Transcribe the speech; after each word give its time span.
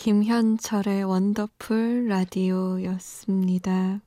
김현철의 0.00 1.04
원더풀 1.04 2.06
라디오였습니다. 2.08 4.00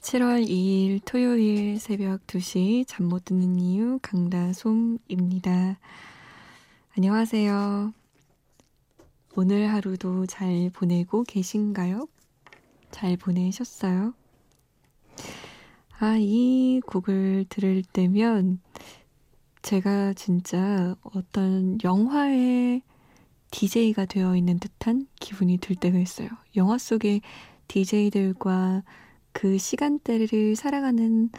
7월 0.00 0.44
2일 0.44 1.00
토요일 1.04 1.78
새벽 1.78 2.26
2시 2.26 2.84
잠 2.88 3.06
못 3.06 3.26
드는 3.26 3.60
이유 3.60 4.00
강다솜입니다. 4.02 5.78
안녕하세요. 6.96 7.92
오늘 9.36 9.72
하루도 9.72 10.26
잘 10.26 10.68
보내고 10.74 11.22
계신가요? 11.22 12.08
잘 12.90 13.16
보내셨어요? 13.16 14.14
아, 16.00 16.16
이 16.18 16.80
곡을 16.84 17.46
들을 17.48 17.84
때면 17.84 18.58
제가 19.62 20.14
진짜 20.14 20.96
어떤 21.14 21.78
영화의 21.84 22.82
DJ가 23.56 24.04
되어 24.04 24.36
있는 24.36 24.58
듯한 24.58 25.06
기분이 25.18 25.58
들 25.58 25.76
때가 25.76 25.98
있어요. 25.98 26.28
영화 26.56 26.78
속의 26.78 27.22
DJ들과 27.68 28.82
그 29.32 29.58
시간대를 29.58 30.56
살아가는 30.56 31.30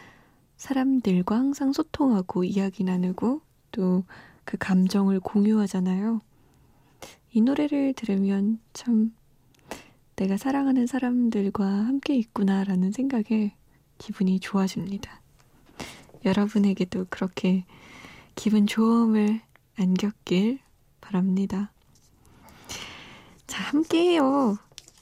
사람들과 0.56 1.36
항상 1.36 1.72
소통하고 1.72 2.44
이야기 2.44 2.84
나누고 2.84 3.40
또 3.72 4.04
그 4.48 4.56
감정을 4.56 5.20
공유하잖아요. 5.20 6.22
이 7.32 7.42
노래를 7.42 7.92
들으면 7.92 8.60
참 8.72 9.14
내가 10.16 10.38
사랑하는 10.38 10.86
사람들과 10.86 11.66
함께 11.66 12.16
있구나라는 12.16 12.92
생각에 12.92 13.54
기분이 13.98 14.40
좋아집니다. 14.40 15.20
여러분에게도 16.24 17.08
그렇게 17.10 17.66
기분 18.36 18.66
좋음을 18.66 19.42
안겼길 19.78 20.60
바랍니다. 21.02 21.70
자, 23.58 23.64
함께해요. 23.64 24.56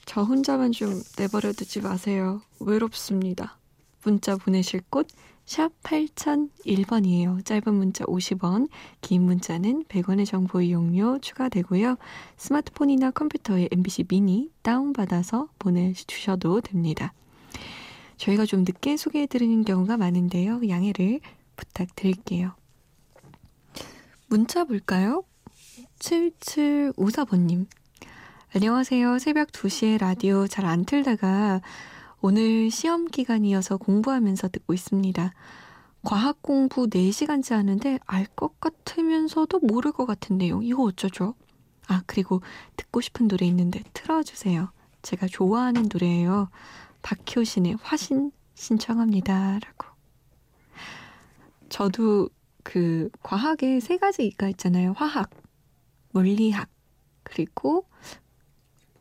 저 0.05 0.23
혼자만 0.23 0.71
좀 0.71 1.03
내버려 1.15 1.53
두지 1.53 1.81
마세요. 1.81 2.41
외롭습니다. 2.59 3.59
문자 4.03 4.35
보내실 4.35 4.81
곳, 4.89 5.07
샵 5.45 5.71
8001번이에요. 5.83 7.45
짧은 7.45 7.71
문자 7.71 8.03
50원, 8.05 8.67
긴 9.01 9.21
문자는 9.21 9.83
100원의 9.83 10.25
정보 10.25 10.59
이용료 10.59 11.19
추가되고요. 11.19 11.97
스마트폰이나 12.37 13.11
컴퓨터에 13.11 13.67
MBC 13.71 14.05
미니 14.05 14.49
다운받아서 14.63 15.49
보내주셔도 15.59 16.61
됩니다. 16.61 17.13
저희가 18.17 18.47
좀 18.47 18.63
늦게 18.63 18.97
소개해드리는 18.97 19.65
경우가 19.65 19.97
많은데요. 19.97 20.61
양해를 20.67 21.19
부탁드릴게요. 21.55 22.55
문자 24.29 24.63
볼까요? 24.63 25.23
7754번님. 25.99 27.67
안녕하세요. 28.55 29.19
새벽 29.19 29.49
2시에 29.51 29.99
라디오 29.99 30.47
잘 30.47 30.65
안 30.65 30.85
틀다가 30.85 31.61
오늘 32.21 32.71
시험 32.71 33.05
기간이어서 33.05 33.77
공부하면서 33.77 34.47
듣고 34.49 34.73
있습니다. 34.73 35.33
과학 36.03 36.41
공부 36.41 36.87
4시간째 36.87 37.55
하는데 37.55 37.99
알 38.05 38.25
것 38.35 38.59
같으면서도 38.59 39.59
모를 39.59 39.91
것 39.91 40.05
같은 40.05 40.37
내용. 40.37 40.63
이거 40.63 40.83
어쩌죠? 40.83 41.35
아, 41.87 42.01
그리고 42.05 42.41
듣고 42.77 43.01
싶은 43.01 43.27
노래 43.27 43.45
있는데 43.47 43.83
틀어주세요. 43.93 44.71
제가 45.01 45.27
좋아하는 45.27 45.89
노래예요. 45.91 46.49
박효신의 47.01 47.77
화신 47.81 48.31
신청합니다. 48.55 49.59
라고. 49.59 49.87
저도 51.69 52.29
그 52.63 53.09
과학에 53.23 53.79
세 53.81 53.97
가지가 53.97 54.47
있잖아요. 54.49 54.93
화학, 54.93 55.29
물리학, 56.11 56.69
그리고 57.23 57.85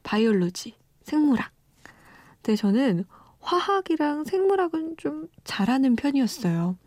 바이올로지, 0.06 0.76
생물학. 1.02 1.50
근데 2.40 2.54
저는 2.54 3.04
화학이랑 3.40 4.22
생물학은 4.24 4.96
좀 4.98 5.28
잘하는 5.42 5.96
편이었어요. 5.96 6.78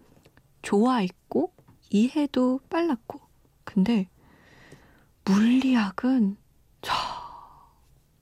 좋아했고, 0.62 1.54
이해도 1.90 2.62
빨랐고. 2.70 3.20
근데 3.66 4.08
물리학은 5.26 6.38
저 6.82 6.94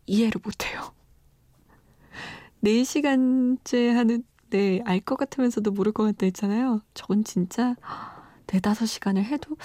이해를 0.07 0.41
못해요. 0.43 0.93
4시간째 2.63 3.93
하는데 3.93 4.81
알것 4.83 5.17
같으면서도 5.19 5.71
모를 5.71 5.91
것 5.91 6.05
같다 6.05 6.25
했잖아요. 6.25 6.81
저건 6.95 7.23
진짜 7.23 7.75
4, 8.47 8.59
5시간을 8.59 9.23
해도 9.23 9.55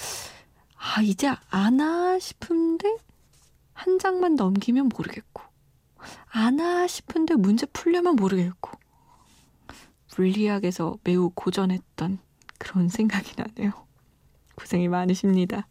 아 0.76 1.00
이제 1.00 1.32
아나 1.48 2.18
싶은데 2.18 2.96
한 3.72 3.98
장만 3.98 4.34
넘기면 4.34 4.88
모르겠고, 4.94 5.42
아나 6.30 6.86
싶은데 6.86 7.34
문제 7.34 7.66
풀려면 7.66 8.16
모르겠고, 8.16 8.70
물리학에서 10.16 10.98
매우 11.04 11.30
고전했던 11.34 12.18
그런 12.58 12.88
생각이 12.88 13.32
나네요. 13.36 13.72
고생이 14.56 14.88
많으십니다. 14.88 15.66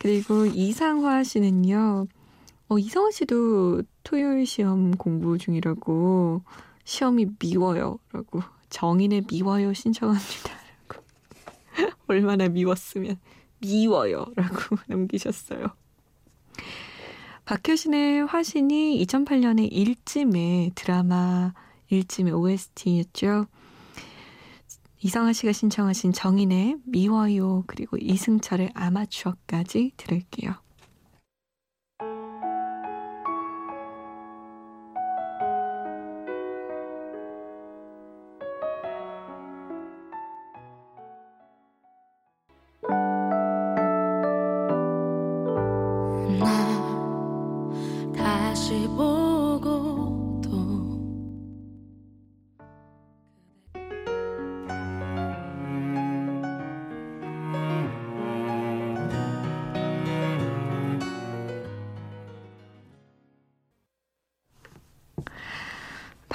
그리고 0.00 0.46
이상화 0.46 1.24
씨는요, 1.24 2.06
어, 2.68 2.78
이상화 2.78 3.10
씨도 3.10 3.82
토요일 4.02 4.46
시험 4.46 4.92
공부 4.92 5.38
중이라고, 5.38 6.42
시험이 6.84 7.26
미워요. 7.38 7.98
라고, 8.12 8.42
정인의 8.70 9.24
미워요 9.28 9.74
신청합니다. 9.74 10.52
라고. 10.88 11.04
얼마나 12.06 12.48
미웠으면, 12.48 13.18
미워요. 13.60 14.26
라고 14.36 14.76
남기셨어요. 14.86 15.66
박효신의 17.48 18.26
화신이 18.26 19.02
2008년에 19.06 19.72
일찜의 19.72 20.72
드라마 20.74 21.54
일찜의 21.88 22.34
OST였죠. 22.34 23.46
이성아 24.98 25.32
씨가 25.32 25.52
신청하신 25.52 26.12
정인의 26.12 26.76
미워요 26.84 27.64
그리고 27.66 27.96
이승철의 27.96 28.72
아마추어까지 28.74 29.92
들을게요. 29.96 30.56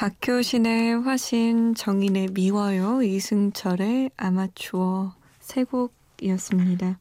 박효신의 0.04 1.04
화신, 1.04 1.76
정인의 1.76 2.30
미워요, 2.34 3.02
이승철의 3.04 4.12
아마추어 4.18 5.14
세 5.40 5.64
곡이었습니다. 5.64 7.00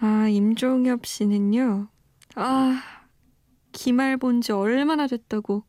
아, 0.00 0.28
임종엽 0.28 1.04
씨는요, 1.04 1.88
아, 2.36 2.82
기말 3.74 4.16
본 4.16 4.40
지 4.40 4.52
얼마나 4.52 5.06
됐다고 5.06 5.64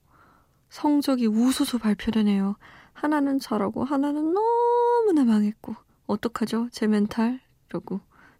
성적이 0.69 1.27
우수수 1.27 1.79
발표되네요. 1.79 2.55
하나는 2.93 3.39
잘하고 3.39 3.83
하나는 3.83 4.33
너무나 4.33 5.25
망했고 5.25 5.75
어떡하죠? 6.07 6.69
제 6.71 6.87
멘탈? 6.87 7.39
이러고 7.69 7.99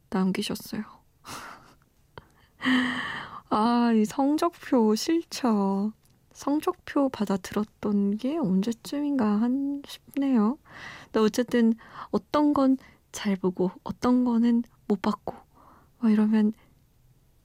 남기셨어요. 0.10 0.84
아, 3.50 3.92
이 3.94 4.06
성적표 4.06 4.96
싫죠. 4.96 5.94
성적표 6.34 7.10
받아 7.10 7.38
들었던 7.38 8.18
게 8.18 8.38
언제쯤인가 8.38 9.26
한 9.42 9.82
싶네요. 9.88 10.58
근데 11.06 11.20
어쨌든 11.20 11.74
어떤 12.12 12.54
건 12.54 12.78
잘 13.12 13.38
보고 13.38 13.72
어떤 13.86 14.26
거는 14.26 14.64
못 14.90 15.02
봤고 15.02 15.34
뭐 16.00 16.10
이러면 16.10 16.52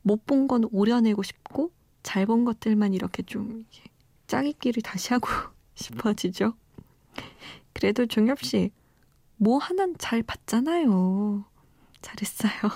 못 0.02 0.26
본 0.26 0.49
건 0.49 0.64
오려내고 0.72 1.22
싶고 1.22 1.70
잘 2.02 2.26
본 2.26 2.44
것들만 2.44 2.94
이렇게 2.94 3.23
좀 3.23 3.67
짜깁기를 4.26 4.82
다시 4.82 5.12
하고 5.12 5.29
싶어지죠. 5.75 6.55
그래도 7.73 8.06
종엽 8.06 8.41
씨, 8.43 8.70
뭐 9.37 9.58
하나는 9.58 9.94
잘 9.99 10.23
봤잖아요. 10.23 11.44
잘했어요. 12.02 12.70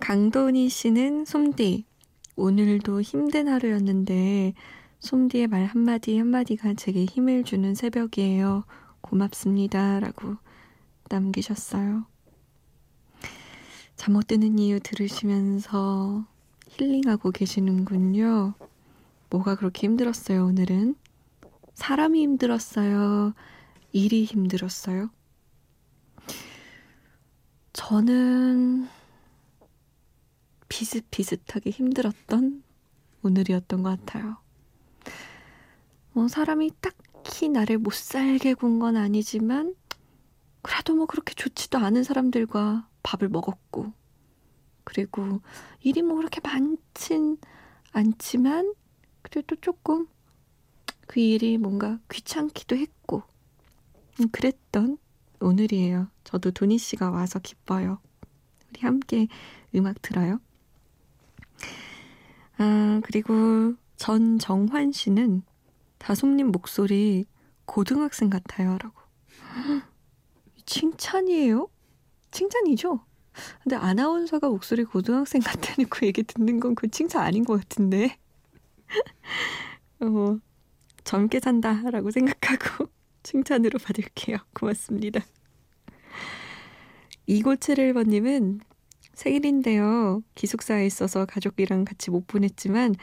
강도니 0.00 0.68
씨는 0.68 1.24
솜디, 1.24 1.84
오늘도 2.36 3.00
힘든 3.02 3.48
하루였는데 3.48 4.54
솜디의 5.00 5.46
말 5.48 5.66
한마디 5.66 6.18
한마디가 6.18 6.74
제게 6.74 7.04
힘을 7.04 7.44
주는 7.44 7.74
새벽이에요. 7.74 8.64
고맙습니다. 9.00 10.00
라고 10.00 10.36
남기셨어요. 11.10 12.06
잠 13.96 14.14
못 14.14 14.26
드는 14.26 14.58
이유 14.58 14.80
들으시면서 14.80 16.26
힐링하고 16.78 17.30
계시는군요. 17.30 18.54
뭐가 19.30 19.54
그렇게 19.56 19.86
힘들었어요, 19.86 20.44
오늘은? 20.46 20.96
사람이 21.74 22.20
힘들었어요? 22.22 23.34
일이 23.92 24.24
힘들었어요? 24.24 25.10
저는 27.72 28.88
비슷비슷하게 30.68 31.70
힘들었던 31.70 32.62
오늘이었던 33.22 33.82
것 33.82 33.90
같아요. 34.00 34.36
뭐 36.12 36.28
사람이 36.28 36.70
딱히 36.80 37.48
나를 37.48 37.78
못 37.78 37.92
살게 37.94 38.54
군 38.54 38.78
건 38.78 38.96
아니지만 38.96 39.74
그래도 40.62 40.94
뭐 40.94 41.06
그렇게 41.06 41.34
좋지도 41.34 41.78
않은 41.78 42.02
사람들과 42.04 42.88
밥을 43.02 43.28
먹었고 43.28 43.92
그리고 44.84 45.40
일이 45.80 46.02
뭐 46.02 46.16
그렇게 46.16 46.40
많진 46.42 47.38
않지만 47.92 48.74
그래도 49.22 49.56
조금 49.56 50.06
그 51.06 51.20
일이 51.20 51.58
뭔가 51.58 51.98
귀찮기도 52.10 52.76
했고 52.76 53.22
음, 54.20 54.28
그랬던 54.30 54.98
오늘이에요. 55.40 56.08
저도 56.24 56.50
도니 56.52 56.78
씨가 56.78 57.10
와서 57.10 57.38
기뻐요. 57.38 57.98
우리 58.70 58.80
함께 58.80 59.28
음악 59.74 60.00
들어요. 60.02 60.40
아, 62.58 63.00
그리고 63.04 63.74
전정환 63.96 64.92
씨는 64.92 65.42
다솜님 65.98 66.48
목소리 66.48 67.26
고등학생 67.64 68.30
같아요. 68.30 68.78
라고. 68.78 69.00
칭찬이에요? 70.66 71.68
칭찬이죠? 72.30 73.04
근데 73.62 73.76
아나운서가 73.76 74.48
목소리 74.48 74.84
고등학생 74.84 75.40
같다는 75.42 75.88
그 75.90 76.06
얘기 76.06 76.22
듣는 76.22 76.60
건 76.60 76.74
그 76.74 76.88
칭찬 76.88 77.22
아닌 77.22 77.44
것 77.44 77.58
같은데. 77.60 78.16
어, 80.00 80.38
젊게 81.04 81.40
산다라고 81.40 82.10
생각하고 82.10 82.88
칭찬으로 83.22 83.78
받을게요. 83.78 84.38
고맙습니다. 84.54 85.20
2971번님은 87.28 88.60
생일인데요. 89.14 90.22
기숙사에 90.34 90.86
있어서 90.86 91.24
가족이랑 91.24 91.84
같이 91.84 92.10
못 92.10 92.26
보냈지만 92.26 92.94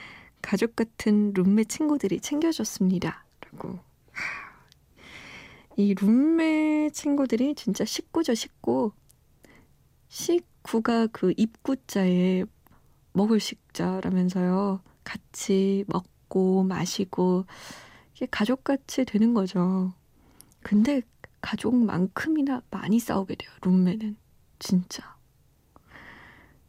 가족 0.41 0.75
같은 0.75 1.33
룸메 1.33 1.65
친구들이 1.65 2.19
챙겨줬습니다. 2.19 3.25
라고. 3.51 3.79
이 5.77 5.95
룸메 5.95 6.89
친구들이 6.93 7.55
진짜 7.55 7.85
식구죠, 7.85 8.33
식구. 8.33 8.91
식구가 10.11 11.07
그 11.07 11.33
입구자에 11.37 12.43
먹을 13.13 13.39
식자라면서요. 13.39 14.81
같이 15.05 15.85
먹고 15.87 16.63
마시고 16.63 17.45
이게 18.13 18.27
가족같이 18.29 19.05
되는 19.05 19.33
거죠. 19.33 19.93
근데 20.61 21.01
가족만큼이나 21.39 22.61
많이 22.69 22.99
싸우게 22.99 23.35
돼요. 23.35 23.49
룸메는 23.63 24.17
진짜. 24.59 25.15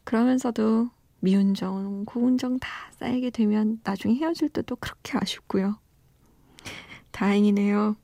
그러면서도 0.05 0.89
미운 1.19 1.53
정, 1.53 2.05
고운 2.05 2.37
정 2.37 2.57
다 2.59 2.69
쌓이게 2.99 3.29
되면 3.29 3.79
나중에 3.83 4.15
헤어질 4.15 4.49
때도 4.49 4.77
그렇게 4.77 5.17
아쉽고요. 5.17 5.79
다행이네요. 7.11 7.95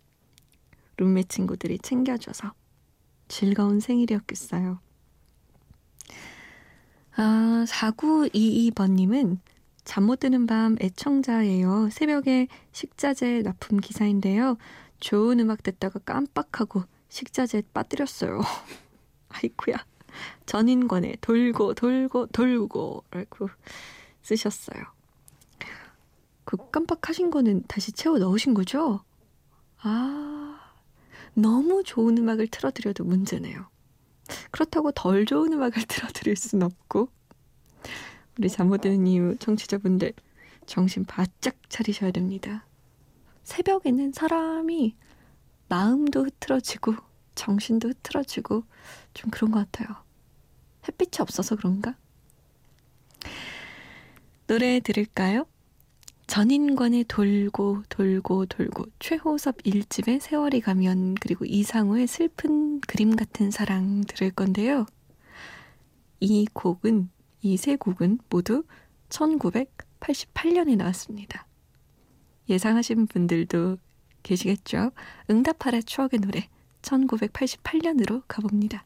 룸메 0.97 1.23
친구들이 1.23 1.79
챙겨줘서 1.79 2.53
즐거운 3.29 3.79
생일이었겠어요. 3.79 4.79
아, 7.15 7.65
4922번님은 7.67 9.39
잠 9.83 10.03
못 10.05 10.19
드는 10.19 10.45
밤 10.45 10.75
애청자예요. 10.79 11.89
새벽에 11.91 12.47
식자재 12.71 13.41
납품 13.41 13.79
기사인데요. 13.79 14.57
좋은 14.99 15.39
음악 15.39 15.63
듣다가 15.63 15.99
깜빡하고 15.99 16.83
식자재 17.09 17.63
빠뜨렸어요. 17.73 18.39
아이쿠야. 19.29 19.77
전인권에 20.45 21.15
돌고 21.21 21.73
돌고 21.73 22.27
돌고 22.27 23.03
라고 23.11 23.49
쓰셨어요. 24.21 24.83
그 26.43 26.57
깜빡하신 26.71 27.31
거는 27.31 27.63
다시 27.67 27.91
채워 27.91 28.17
넣으신 28.19 28.53
거죠? 28.53 29.03
아, 29.81 30.59
너무 31.33 31.83
좋은 31.83 32.17
음악을 32.17 32.47
틀어드려도 32.47 33.03
문제네요. 33.05 33.67
그렇다고 34.51 34.91
덜 34.91 35.25
좋은 35.25 35.53
음악을 35.53 35.83
틀어드릴 35.87 36.35
순 36.35 36.63
없고 36.63 37.09
우리 38.37 38.49
잠못 38.49 38.81
드는 38.81 39.05
이유 39.07 39.35
청취자분들 39.37 40.13
정신 40.65 41.03
바짝 41.05 41.55
차리셔야 41.69 42.11
됩니다. 42.11 42.65
새벽에는 43.43 44.11
사람이 44.11 44.95
마음도 45.67 46.23
흐트러지고 46.25 46.95
정신도 47.35 47.89
흐트러지고 47.89 48.63
좀 49.13 49.31
그런 49.31 49.51
것 49.51 49.59
같아요. 49.71 49.95
햇빛이 50.87 51.21
없어서 51.21 51.55
그런가? 51.55 51.95
노래 54.47 54.79
들을까요? 54.79 55.45
전인권의 56.29 57.05
돌고 57.05 57.85
돌고 57.89 58.45
돌고 58.45 58.85
최호섭 58.99 59.55
일집의 59.63 60.19
세월이 60.19 60.61
가면 60.61 61.15
그리고 61.15 61.43
이상우의 61.43 62.05
슬픈 62.05 62.79
그림 62.81 63.15
같은 63.15 63.49
사랑 63.49 64.01
들을 64.01 64.29
건데요. 64.29 64.85
이 66.19 66.45
곡은 66.53 67.09
이 67.41 67.57
세 67.57 67.75
곡은 67.75 68.19
모두 68.29 68.63
1988년에 69.09 70.77
나왔습니다. 70.77 71.47
예상하신 72.47 73.07
분들도 73.07 73.77
계시겠죠? 74.21 74.91
응답하라 75.31 75.81
추억의 75.81 76.19
노래 76.19 76.47
1988년으로 76.83 78.21
가봅니다. 78.27 78.85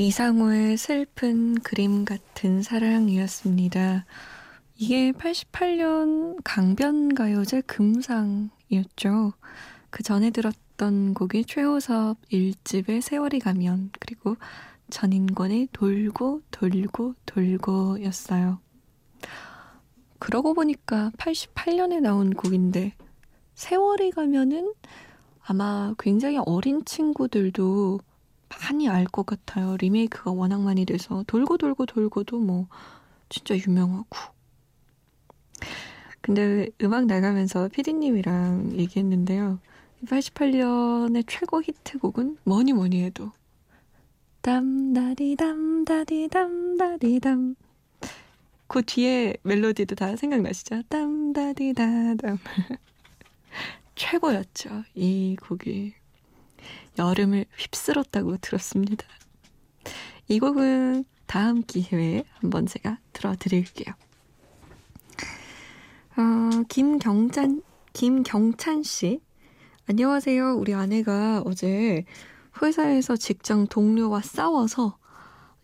이상우의 0.00 0.78
슬픈 0.78 1.56
그림 1.56 2.06
같은 2.06 2.62
사랑이었습니다. 2.62 4.06
이게 4.76 5.12
88년 5.12 6.38
강변가요제 6.42 7.60
금상이었죠. 7.66 9.34
그 9.90 10.02
전에 10.02 10.30
들었던 10.30 11.12
곡이 11.12 11.44
최호섭 11.44 12.16
1집의 12.32 13.02
세월이 13.02 13.40
가면 13.40 13.90
그리고 14.00 14.36
전인권의 14.88 15.68
돌고 15.72 16.40
돌고 16.50 17.16
돌고 17.26 18.02
였어요. 18.02 18.58
그러고 20.18 20.54
보니까 20.54 21.10
88년에 21.18 22.00
나온 22.00 22.32
곡인데 22.32 22.94
세월이 23.54 24.12
가면은 24.12 24.72
아마 25.42 25.94
굉장히 25.98 26.38
어린 26.38 26.86
친구들도 26.86 28.00
많이 28.50 28.88
알 28.88 29.06
것 29.06 29.26
같아요. 29.26 29.76
리메이크가 29.78 30.30
워낙 30.32 30.60
많이 30.62 30.84
돼서 30.84 31.24
돌고 31.26 31.58
돌고 31.58 31.86
돌고도 31.86 32.38
뭐 32.38 32.66
진짜 33.28 33.56
유명하고 33.56 34.08
근데 36.20 36.68
음악 36.82 37.06
나가면서 37.06 37.68
피디님이랑 37.68 38.72
얘기했는데요. 38.74 39.58
88년의 40.04 41.24
최고 41.26 41.62
히트곡은 41.62 42.38
뭐니 42.44 42.72
뭐니 42.72 43.02
해도 43.04 43.32
땀다디담 44.42 45.84
다디담 45.84 46.76
다디담 46.78 47.54
그 48.66 48.82
뒤에 48.82 49.34
멜로디도 49.42 49.96
다 49.96 50.16
생각나시죠? 50.16 50.82
땀다디다담 50.88 52.38
최고였죠. 53.96 54.84
이 54.94 55.36
곡이 55.40 55.94
여름을 57.00 57.46
휩쓸었다고 57.56 58.36
들었습니다. 58.38 59.06
이 60.28 60.38
곡은 60.38 61.04
다음 61.26 61.62
기회에 61.62 62.24
한번 62.34 62.66
제가 62.66 62.98
들어드릴게요. 63.14 63.94
어, 66.18 66.62
김경찬, 66.68 67.62
김경찬 67.94 68.82
씨. 68.82 69.20
안녕하세요. 69.88 70.56
우리 70.56 70.74
아내가 70.74 71.42
어제 71.46 72.04
회사에서 72.62 73.16
직장 73.16 73.66
동료와 73.66 74.20
싸워서 74.20 74.98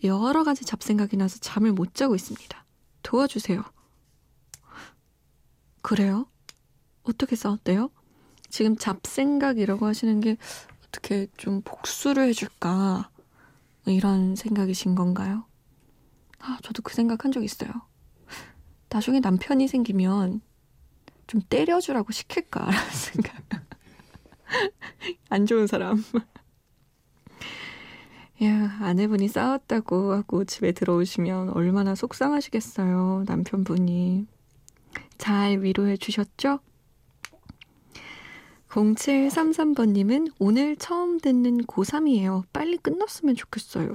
여러 0.05 0.43
가지 0.43 0.65
잡생각이 0.65 1.19
나서 1.19 1.39
잠을 1.39 1.73
못 1.73 1.95
자고 1.95 2.15
있습니다. 2.15 2.65
도와주세요. 3.03 3.63
그래요? 5.83 6.27
어떻게 7.03 7.37
싸웠대요? 7.37 7.91
지금 8.49 8.77
잡생각이라고 8.77 9.85
하시는 9.85 10.21
게 10.21 10.39
어떻게 10.97 11.27
좀 11.37 11.61
복수를 11.63 12.27
해줄까? 12.29 13.11
이런 13.87 14.35
생각이신 14.35 14.95
건가요? 14.95 15.45
아, 16.41 16.59
저도 16.63 16.83
그 16.83 16.95
생각 16.95 17.25
한 17.25 17.33
적 17.33 17.45
있어요. 17.45 17.71
나중에 18.89 19.21
남편이 19.21 19.69
생기면 19.69 20.41
좀 21.27 21.41
때려주라고 21.49 22.13
시킬까라는 22.13 22.79
생각. 22.93 23.35
안 25.29 25.45
좋은 25.45 25.67
사람. 25.67 26.03
야, 28.43 28.79
아내분이 28.81 29.29
싸웠다고 29.29 30.13
하고 30.13 30.45
집에 30.45 30.73
들어오시면 30.73 31.51
얼마나 31.51 31.95
속상하시겠어요, 31.95 33.25
남편분이. 33.27 34.27
잘 35.19 35.63
위로해 35.63 35.97
주셨죠? 35.97 36.61
0733번님은 38.77 40.33
오늘 40.39 40.77
처음 40.77 41.19
듣는 41.19 41.63
고3이에요. 41.63 42.45
빨리 42.53 42.77
끝났으면 42.77 43.35
좋겠어요. 43.35 43.95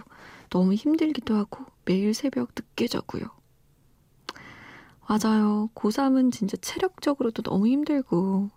너무 0.50 0.74
힘들기도 0.74 1.36
하고 1.36 1.66
매일 1.86 2.16
새벽 2.16 2.50
늦게 2.56 2.88
자고요. 2.88 3.26
맞아요. 5.08 5.70
고3은 5.76 6.32
진짜 6.32 6.58
체력적으로도 6.58 7.44
너무 7.44 7.68
힘들고 7.68 8.50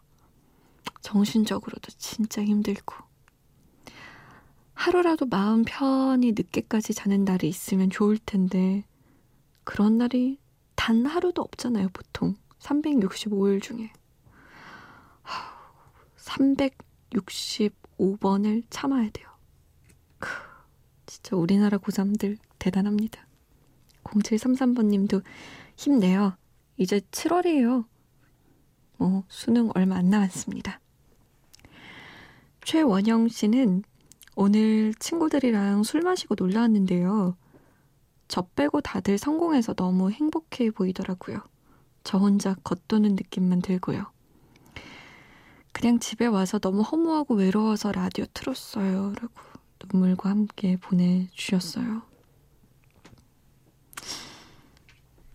정신적으로도 1.02 1.90
진짜 1.98 2.42
힘들고 2.42 2.94
하루라도 4.72 5.26
마음 5.26 5.64
편히 5.66 6.32
늦게까지 6.32 6.94
자는 6.94 7.24
날이 7.24 7.48
있으면 7.48 7.90
좋을 7.90 8.16
텐데 8.18 8.84
그런 9.64 9.98
날이 9.98 10.38
단 10.74 11.04
하루도 11.04 11.42
없잖아요, 11.42 11.88
보통. 11.92 12.36
365일 12.60 13.62
중에. 13.62 13.92
365번을 16.24 18.64
참아야 18.70 19.10
돼요. 19.10 19.28
크, 20.18 20.30
진짜 21.06 21.36
우리나라 21.36 21.78
고3들 21.78 22.38
대단합니다. 22.58 23.24
0733번님도 24.04 25.22
힘내요. 25.76 26.36
이제 26.76 27.00
7월이에요. 27.10 27.86
뭐, 28.96 29.24
수능 29.28 29.70
얼마 29.74 29.96
안 29.96 30.10
남았습니다. 30.10 30.80
최원영 32.64 33.28
씨는 33.28 33.82
오늘 34.36 34.94
친구들이랑 34.94 35.82
술 35.82 36.02
마시고 36.02 36.34
놀러 36.36 36.60
왔는데요. 36.60 37.36
저 38.26 38.42
빼고 38.56 38.80
다들 38.80 39.18
성공해서 39.18 39.74
너무 39.74 40.10
행복해 40.10 40.70
보이더라고요. 40.70 41.40
저 42.02 42.18
혼자 42.18 42.54
겉도는 42.64 43.16
느낌만 43.16 43.62
들고요. 43.62 44.13
그냥 45.74 45.98
집에 45.98 46.26
와서 46.26 46.58
너무 46.58 46.80
허무하고 46.80 47.34
외로워서 47.34 47.92
라디오 47.92 48.24
틀었어요. 48.32 49.12
라고 49.20 49.34
눈물과 49.92 50.30
함께 50.30 50.76
보내주셨어요. 50.78 52.00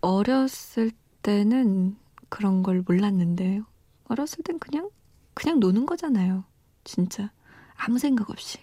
어렸을 0.00 0.90
때는 1.22 1.96
그런 2.28 2.62
걸 2.62 2.82
몰랐는데, 2.84 3.60
어렸을 4.08 4.42
땐 4.42 4.58
그냥, 4.58 4.90
그냥 5.34 5.60
노는 5.60 5.86
거잖아요. 5.86 6.44
진짜. 6.82 7.30
아무 7.76 7.98
생각 7.98 8.30
없이. 8.30 8.58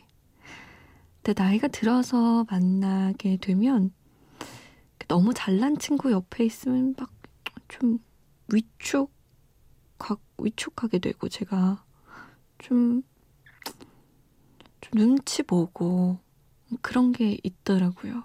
근데 1.21 1.41
나이가 1.41 1.67
들어서 1.67 2.45
만나게 2.49 3.37
되면, 3.37 3.93
너무 5.07 5.33
잘난 5.33 5.77
친구 5.77 6.11
옆에 6.11 6.43
있으면 6.43 6.95
막 6.97 7.17
좀 7.67 7.99
위축, 8.53 9.11
위축하게 10.37 10.99
되고 10.99 11.27
제가 11.29 11.83
좀, 12.59 13.03
좀 14.81 14.91
눈치 14.93 15.43
보고 15.43 16.19
그런 16.81 17.11
게 17.11 17.37
있더라고요. 17.43 18.23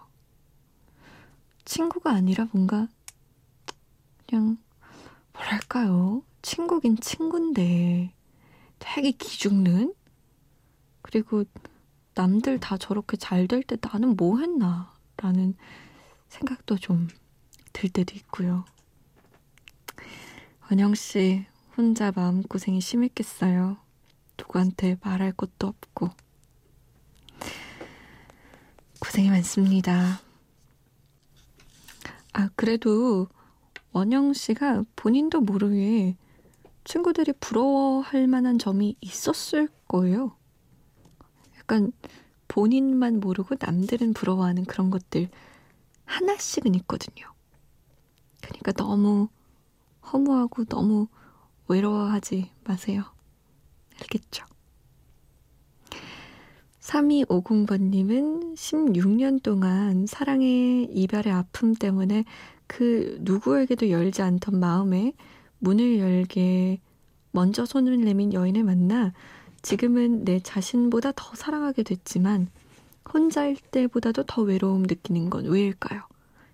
친구가 1.64 2.10
아니라 2.12 2.48
뭔가 2.52 2.88
그냥 4.28 4.58
뭐랄까요. 5.32 6.22
친구긴 6.42 6.96
친구인데 6.98 8.12
되게 8.78 9.12
기죽는 9.12 9.94
그리고 11.02 11.44
남들 12.14 12.58
다 12.60 12.76
저렇게 12.76 13.16
잘 13.16 13.46
될 13.48 13.62
때 13.62 13.76
나는 13.80 14.16
뭐 14.16 14.38
했나 14.38 14.92
라는 15.16 15.54
생각도 16.28 16.76
좀 16.76 17.08
들 17.72 17.88
때도 17.88 18.14
있고요. 18.16 18.64
원영 20.70 20.94
씨, 20.94 21.44
혼자 21.76 22.12
마음고생이 22.14 22.80
심했겠어요. 22.80 23.78
누구한테 24.38 24.98
말할 25.02 25.32
것도 25.32 25.68
없고. 25.68 26.10
고생이 29.00 29.30
많습니다. 29.30 30.20
아, 32.34 32.50
그래도 32.56 33.28
원영 33.92 34.32
씨가 34.32 34.84
본인도 34.96 35.40
모르게 35.40 36.16
친구들이 36.84 37.32
부러워할 37.40 38.26
만한 38.26 38.58
점이 38.58 38.96
있었을 39.00 39.68
거예요. 39.88 40.36
약간 41.58 41.92
본인만 42.48 43.20
모르고 43.20 43.54
남들은 43.58 44.12
부러워하는 44.12 44.66
그런 44.66 44.90
것들 44.90 45.30
하나씩은 46.04 46.74
있거든요. 46.76 47.32
그러니까 48.42 48.72
너무 48.72 49.28
허무하고 50.12 50.64
너무 50.64 51.08
외로워하지 51.68 52.50
마세요. 52.64 53.04
알겠죠? 54.00 54.44
3250번님은 56.80 58.54
16년 58.54 59.42
동안 59.42 60.06
사랑의 60.06 60.84
이별의 60.84 61.32
아픔 61.32 61.74
때문에 61.74 62.24
그 62.66 63.18
누구에게도 63.20 63.90
열지 63.90 64.22
않던 64.22 64.58
마음에 64.58 65.12
문을 65.58 65.98
열게 65.98 66.80
먼저 67.30 67.64
손을 67.64 68.00
내민 68.00 68.32
여인을 68.32 68.64
만나 68.64 69.12
지금은 69.62 70.24
내 70.24 70.40
자신보다 70.40 71.12
더 71.14 71.34
사랑하게 71.34 71.84
됐지만 71.84 72.48
혼자일 73.12 73.56
때보다도 73.70 74.24
더 74.24 74.42
외로움 74.42 74.82
느끼는 74.82 75.30
건 75.30 75.46
왜일까요? 75.46 76.02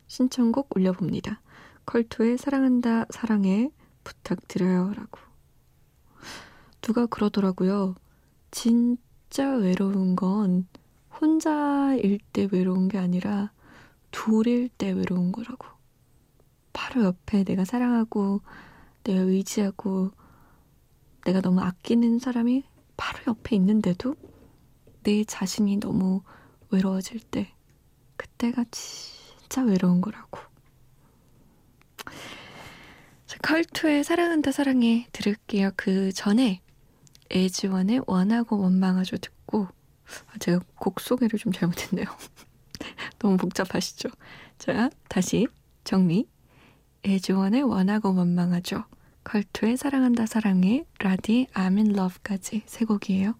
신청곡 0.08 0.76
올려봅니다. 0.76 1.40
컬투의 1.86 2.36
사랑한다 2.36 3.06
사랑해 3.10 3.70
부탁드려요. 4.08 4.94
라고. 4.94 5.20
누가 6.80 7.06
그러더라고요. 7.06 7.94
진짜 8.50 9.54
외로운 9.56 10.16
건 10.16 10.66
혼자일 11.20 12.18
때 12.32 12.48
외로운 12.50 12.88
게 12.88 12.96
아니라 12.96 13.52
둘일 14.10 14.70
때 14.70 14.90
외로운 14.90 15.32
거라고. 15.32 15.66
바로 16.72 17.04
옆에 17.04 17.44
내가 17.44 17.64
사랑하고 17.64 18.40
내가 19.04 19.20
의지하고 19.20 20.10
내가 21.26 21.40
너무 21.42 21.60
아끼는 21.60 22.18
사람이 22.18 22.64
바로 22.96 23.18
옆에 23.26 23.56
있는데도 23.56 24.14
내 25.02 25.24
자신이 25.24 25.78
너무 25.78 26.22
외로워질 26.70 27.20
때 27.20 27.52
그때가 28.16 28.64
진짜 28.70 29.62
외로운 29.62 30.00
거라고. 30.00 30.40
컬투의 33.42 34.04
사랑한다 34.04 34.52
사랑해 34.52 35.06
들을게요. 35.12 35.70
그 35.76 36.12
전에 36.12 36.60
에지원의 37.30 38.02
원하고 38.06 38.58
원망하죠 38.58 39.18
듣고 39.18 39.68
아, 40.26 40.38
제가 40.38 40.60
곡 40.76 41.00
소개를 41.00 41.38
좀 41.38 41.52
잘못했네요. 41.52 42.06
너무 43.18 43.36
복잡하시죠? 43.36 44.08
자 44.58 44.90
다시 45.08 45.46
정리 45.84 46.26
에지원의 47.04 47.62
원하고 47.62 48.14
원망하죠. 48.14 48.84
컬투의 49.24 49.76
사랑한다 49.76 50.26
사랑해, 50.26 50.84
라디의 50.98 51.48
I'm 51.52 51.76
in 51.76 51.94
love까지 51.94 52.62
세 52.66 52.84
곡이에요. 52.84 53.34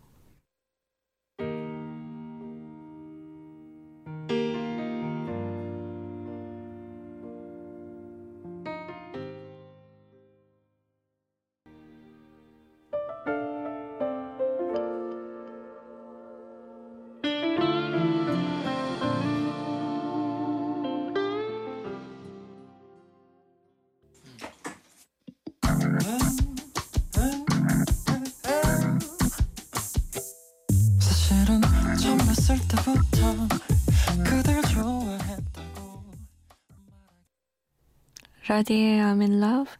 라디의 38.48 39.00
I'm 39.02 39.20
in 39.20 39.42
love, 39.42 39.70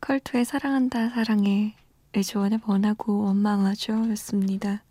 컬투의 0.00 0.46
사랑한다 0.46 1.10
사랑해, 1.10 1.76
애즈원의 2.14 2.58
원하고 2.58 3.24
원망하죠 3.24 4.10
였습니다. 4.10 4.82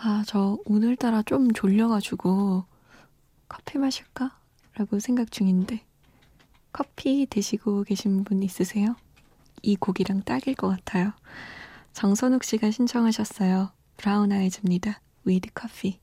아, 0.00 0.22
저 0.26 0.58
오늘따라 0.64 1.22
좀 1.22 1.52
졸려가지고 1.52 2.64
커피 3.48 3.78
마실까? 3.78 4.38
라고 4.74 5.00
생각 5.00 5.32
중인데 5.32 5.84
커피 6.72 7.26
드시고 7.28 7.82
계신 7.82 8.22
분 8.22 8.44
있으세요? 8.44 8.94
이 9.62 9.76
곡이랑 9.76 10.22
딱일 10.22 10.54
것 10.54 10.68
같아요. 10.68 11.12
정선욱 11.92 12.44
씨가 12.44 12.70
신청하셨어요. 12.70 13.72
브라운 13.96 14.32
아이즈입니다. 14.32 15.00
With 15.24 15.50
Coffee. 15.54 16.00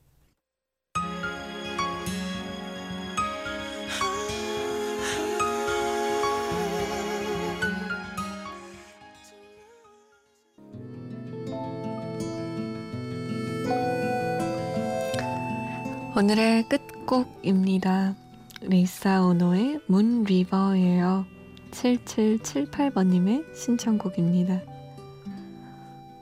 오늘의 16.16 16.66
끝곡입니다. 16.70 18.14
리사 18.62 19.22
오노의 19.22 19.80
문 19.86 20.24
리버예요. 20.24 21.35
7778번님의 21.70 23.54
신청곡입니다. 23.54 24.60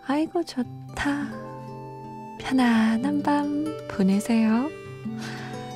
아이고 0.07 0.43
좋다. 0.45 1.33
편안한 2.41 3.23
밤 3.23 3.65
보내세요. 3.89 4.69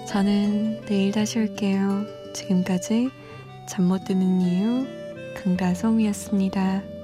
저는 0.09 0.83
내일 0.87 1.13
다시 1.13 1.39
올게요. 1.39 2.05
지금까지 2.35 3.11
잠 3.69 3.85
못 3.87 4.05
드는 4.05 4.41
이유 4.41 4.87
강다솜이었습니다. 5.43 6.98